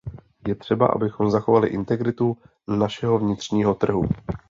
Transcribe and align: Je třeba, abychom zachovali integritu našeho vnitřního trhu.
Je 0.47 0.55
třeba, 0.55 0.87
abychom 0.87 1.31
zachovali 1.31 1.67
integritu 1.69 2.37
našeho 2.67 3.19
vnitřního 3.19 3.73
trhu. 3.75 4.05